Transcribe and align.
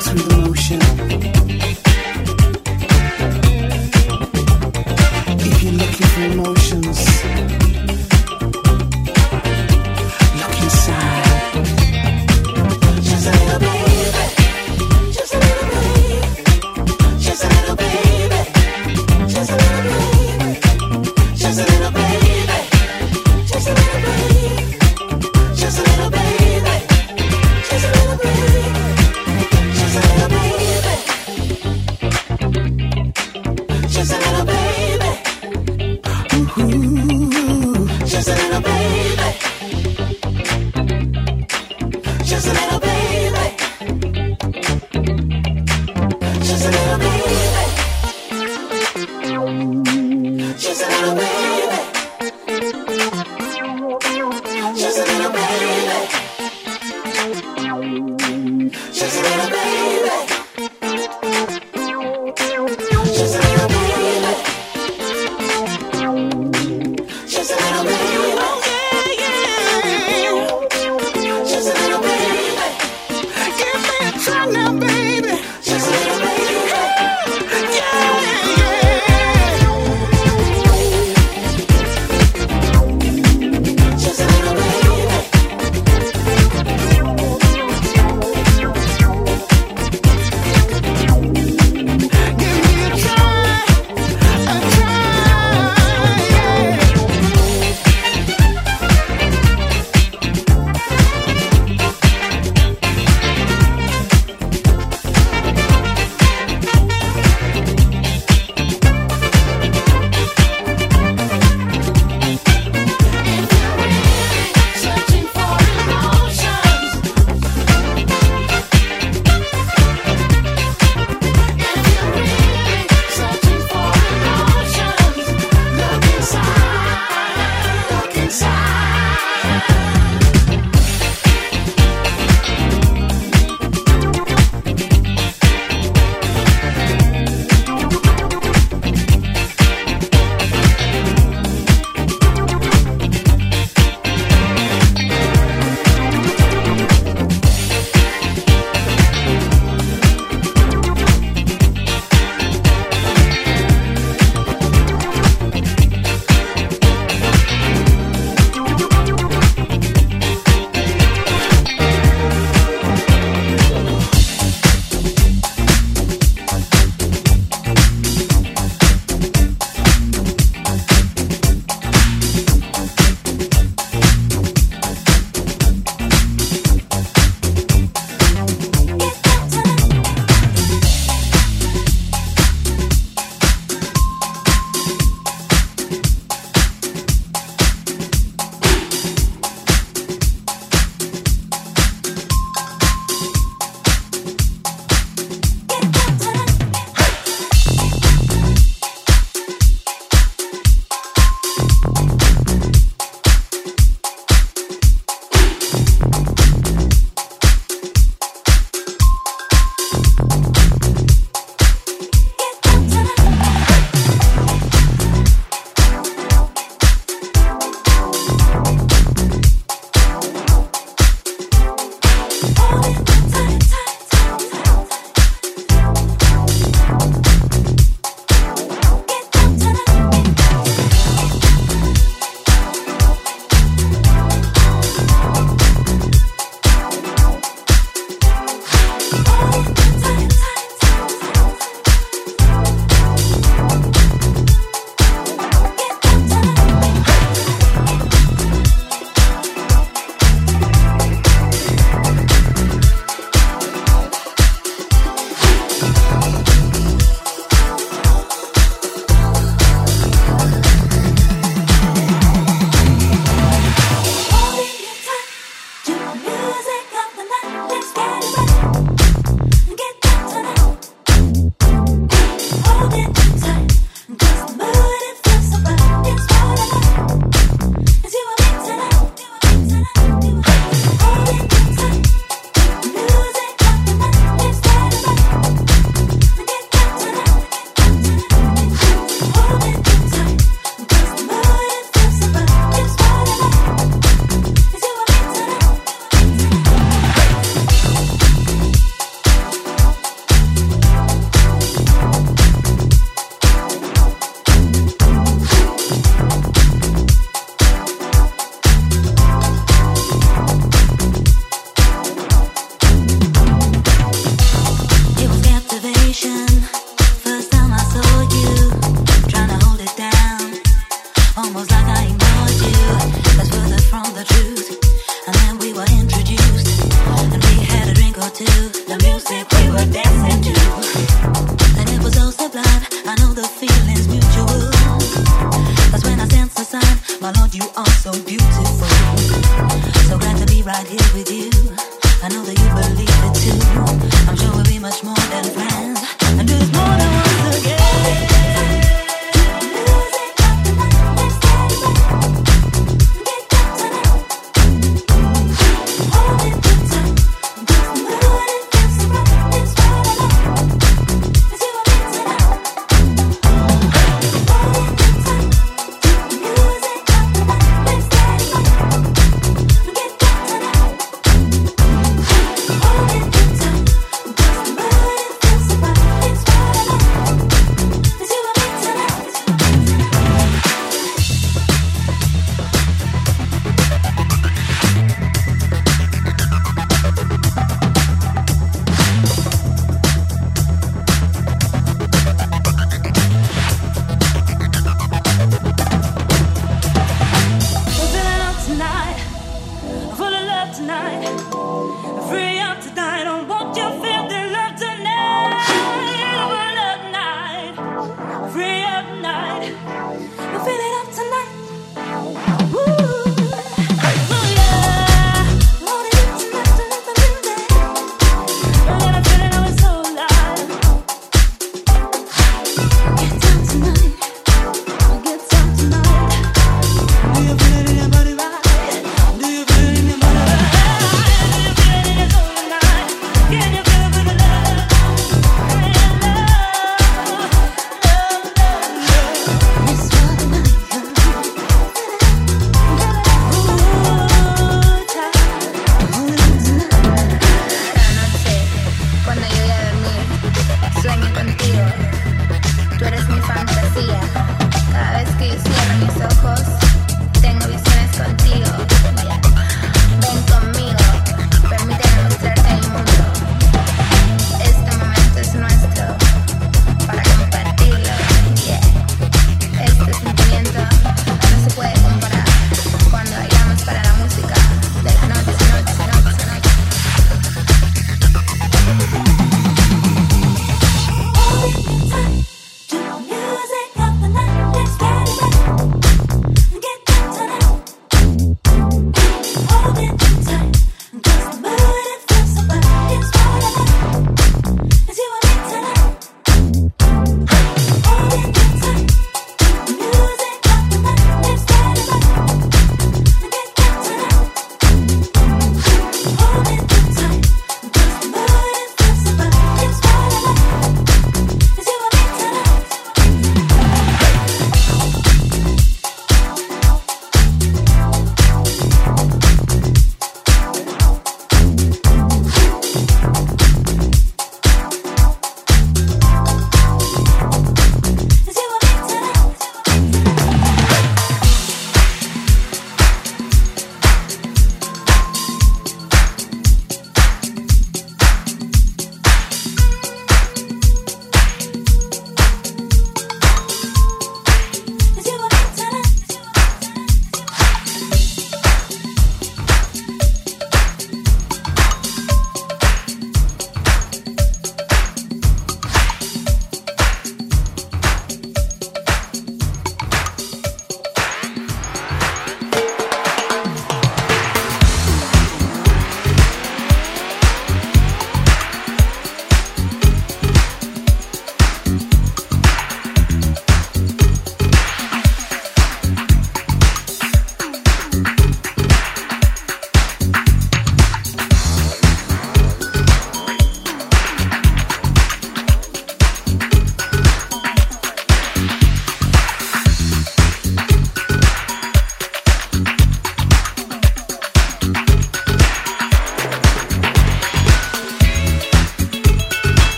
through 0.00 0.18
the 0.18 0.36
motion. 0.38 1.65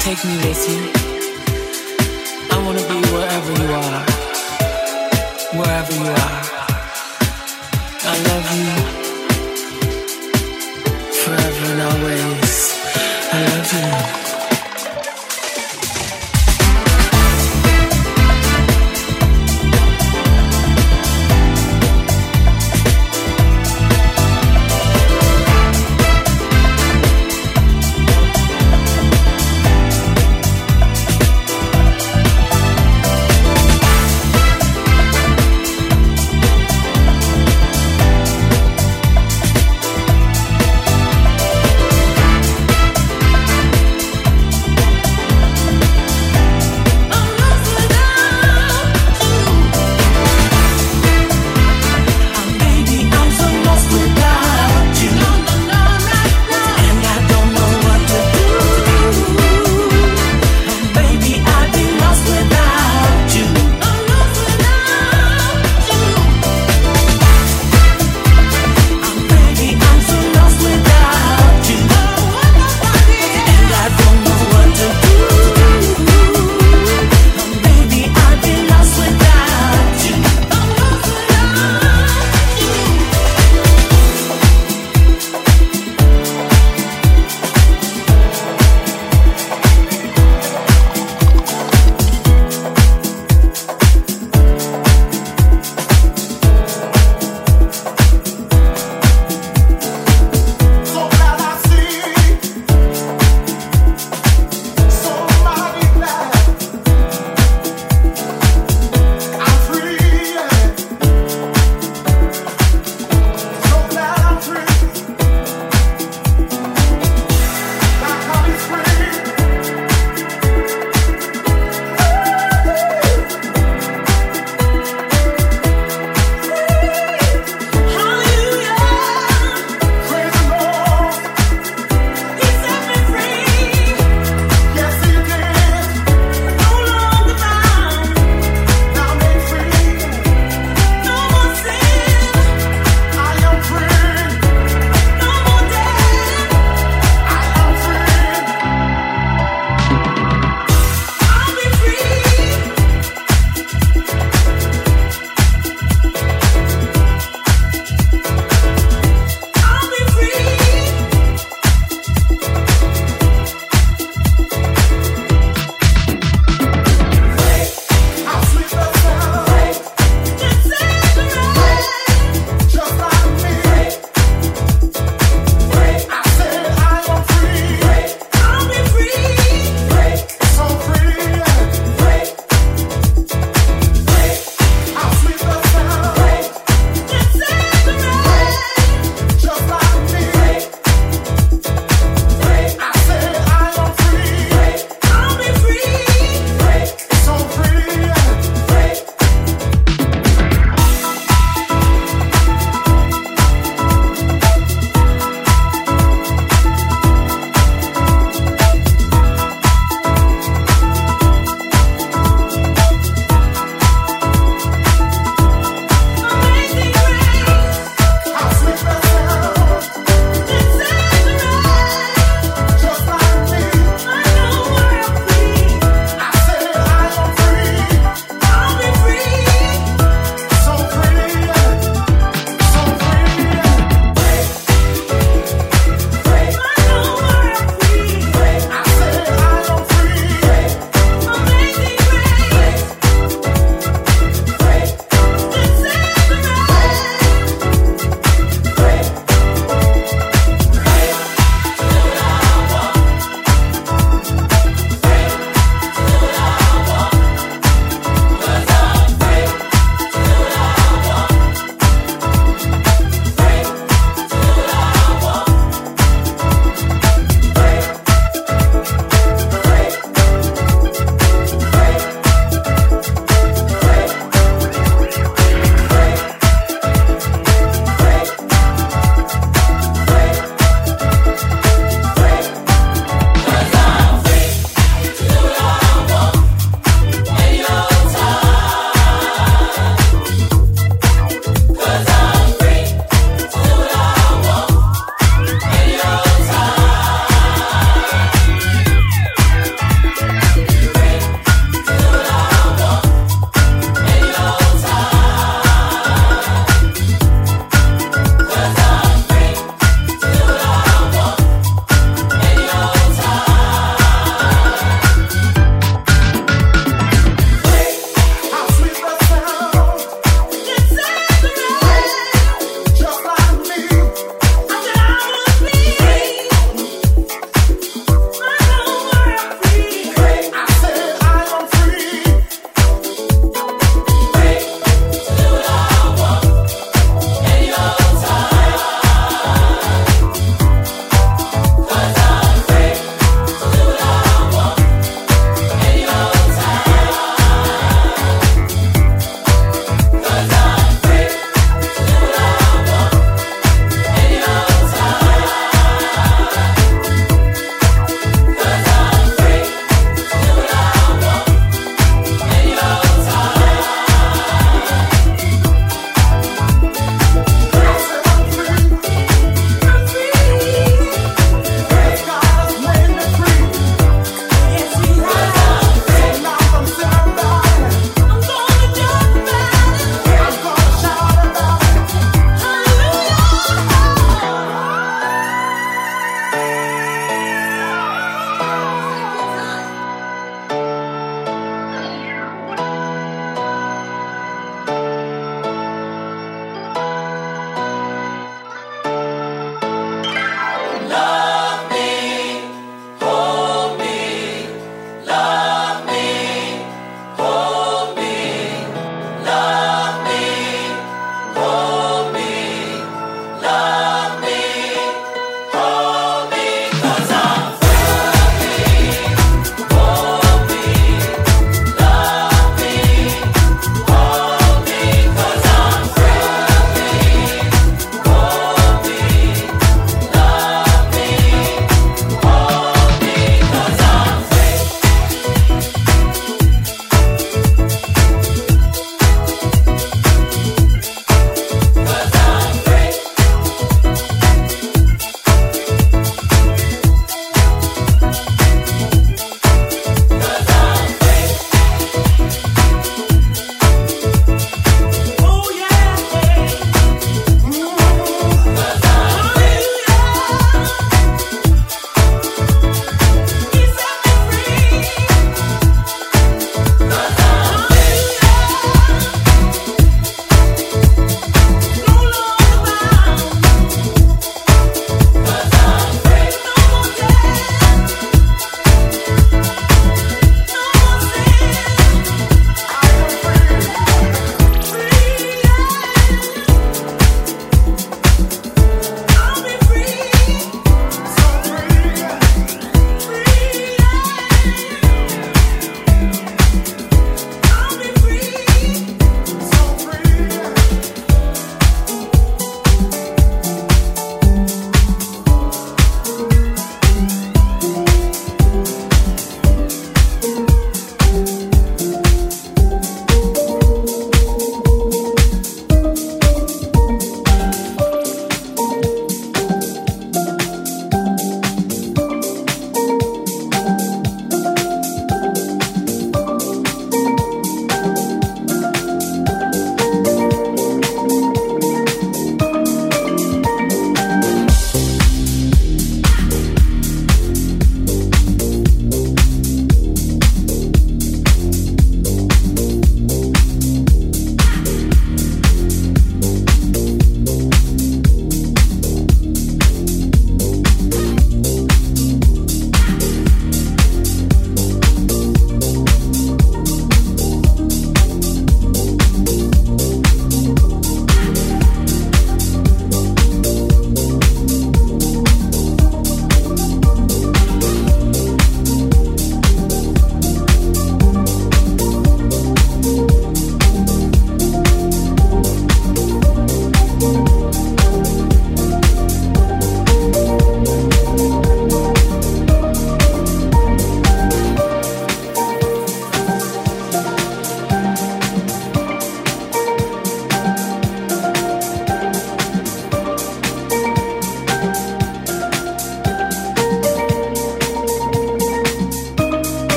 Take 0.00 0.24
me 0.24 0.34
with 0.38 0.68
you. 0.70 0.80
I 2.50 2.56
want 2.64 2.78
to 2.78 2.84
be 2.88 2.94
wherever 3.12 3.52
you 3.52 3.68
are. 3.70 4.04
Wherever 5.58 5.92
you 5.92 6.10
are. 6.10 6.40
I 8.02 8.14
love 8.28 8.48
you. 8.56 8.72
Forever 11.22 11.66
and 11.72 11.82
always. 11.82 12.54
I 13.30 13.34
love 13.44 13.72
you. 14.14 14.19